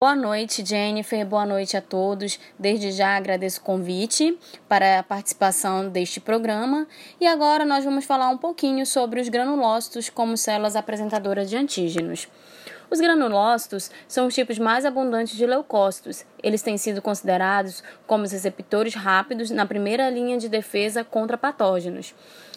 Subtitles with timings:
[0.00, 1.26] Boa noite, Jennifer.
[1.26, 2.38] Boa noite a todos.
[2.56, 6.86] Desde já agradeço o convite para a participação deste programa.
[7.20, 12.28] E agora nós vamos falar um pouquinho sobre os granulócitos como células apresentadoras de antígenos.
[12.88, 16.24] Os granulócitos são os tipos mais abundantes de leucócitos.
[16.44, 22.14] Eles têm sido considerados como os receptores rápidos na primeira linha de defesa contra patógenos.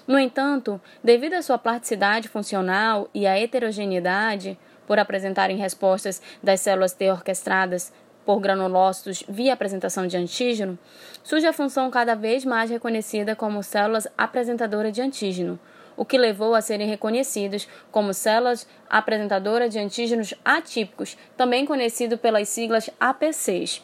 [0.08, 4.60] No entanto, devido à sua plasticidade funcional e à heterogeneidade,
[4.92, 7.94] por apresentarem respostas das células T orquestradas
[8.26, 10.77] por granulócitos via apresentação de antígeno,
[11.23, 15.58] surge a função cada vez mais reconhecida como células apresentadoras de antígeno,
[15.96, 22.49] o que levou a serem reconhecidos como células apresentadoras de antígenos atípicos, também conhecido pelas
[22.49, 23.82] siglas APCs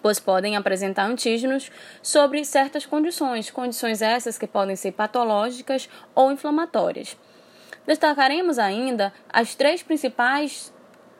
[0.00, 7.16] pois podem apresentar antígenos sobre certas condições, condições essas que podem ser patológicas ou inflamatórias.
[7.88, 10.70] Destacaremos ainda as três principais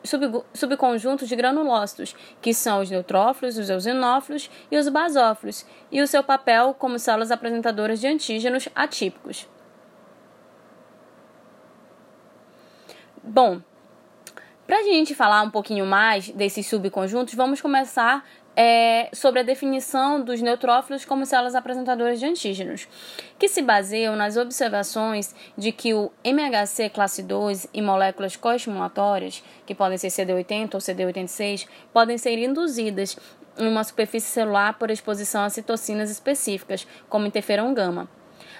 [0.03, 6.05] sub, subconjuntos de granulócitos, que são os neutrófilos, os eosinófilos e os basófilos, e o
[6.05, 9.49] seu papel como células apresentadoras de antígenos atípicos.
[13.23, 13.63] Bom,
[14.67, 18.23] para a gente falar um pouquinho mais desses subconjuntos, vamos começar
[18.61, 22.89] é, sobre a definição dos neutrófilos como células apresentadoras de antígenos,
[23.39, 29.73] que se baseiam nas observações de que o MHC classe 2 e moléculas coestimulatórias, que
[29.73, 33.17] podem ser CD80 ou CD86, podem ser induzidas
[33.57, 38.09] em uma superfície celular por exposição a citocinas específicas, como interferon gama.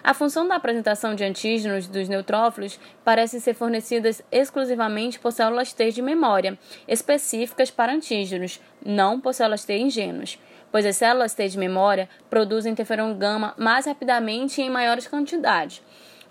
[0.03, 5.91] A função da apresentação de antígenos dos neutrófilos parece ser fornecida exclusivamente por células T
[5.91, 10.39] de memória, específicas para antígenos, não por células T ingênuas,
[10.71, 15.81] pois as células T de memória produzem interferon gama mais rapidamente e em maiores quantidades.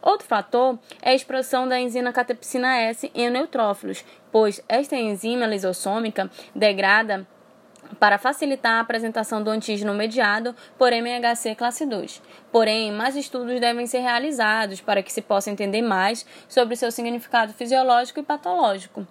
[0.01, 6.31] Outro fator é a expressão da enzima catepsina S em neutrófilos, pois esta enzima lisossômica
[6.55, 7.27] degrada
[7.99, 12.23] para facilitar a apresentação do antígeno mediado por MHC classe 2.
[12.53, 17.53] Porém, mais estudos devem ser realizados para que se possa entender mais sobre seu significado
[17.53, 19.07] fisiológico e patológico.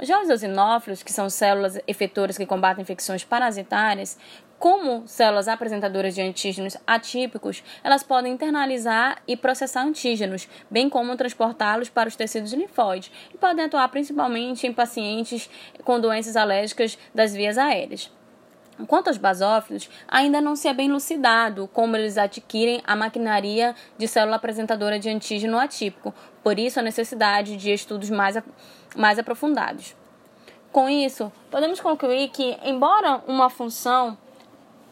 [0.00, 4.18] Já os eosinófilos, que são células efetoras que combatem infecções parasitárias,
[4.58, 11.88] como células apresentadoras de antígenos atípicos, elas podem internalizar e processar antígenos, bem como transportá-los
[11.88, 15.50] para os tecidos linfóides, e podem atuar principalmente em pacientes
[15.84, 18.08] com doenças alérgicas das vias aéreas.
[18.86, 24.08] Quanto aos basófilos, ainda não se é bem lucidado como eles adquirem a maquinaria de
[24.08, 28.36] célula apresentadora de antígeno atípico, por isso a necessidade de estudos mais,
[28.96, 29.94] mais aprofundados.
[30.72, 34.16] Com isso, podemos concluir que, embora uma função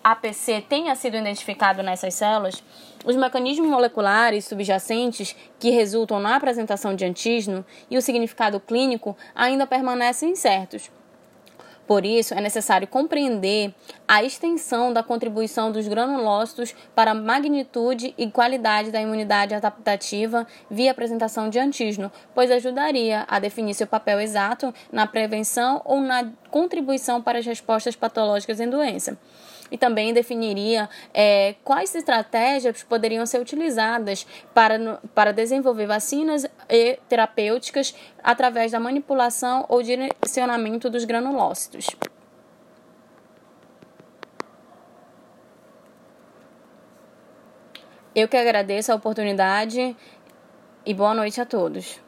[0.05, 2.63] APC tenha sido identificado nessas células,
[3.05, 9.67] os mecanismos moleculares subjacentes que resultam na apresentação de antígeno e o significado clínico ainda
[9.67, 10.91] permanecem incertos.
[11.91, 13.75] Por isso, é necessário compreender
[14.07, 20.93] a extensão da contribuição dos granulócitos para a magnitude e qualidade da imunidade adaptativa via
[20.93, 27.21] apresentação de antígeno, pois ajudaria a definir seu papel exato na prevenção ou na contribuição
[27.21, 29.19] para as respostas patológicas em doença
[29.71, 37.95] e também definiria é, quais estratégias poderiam ser utilizadas para, para desenvolver vacinas e terapêuticas
[38.23, 41.87] através da manipulação ou direcionamento dos granulócitos.
[48.15, 49.97] Eu que agradeço a oportunidade
[50.85, 52.01] e boa noite a todos.